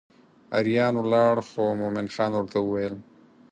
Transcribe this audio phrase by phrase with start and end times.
[0.57, 2.95] اریان ولاړ خو مومن خان ورته وویل.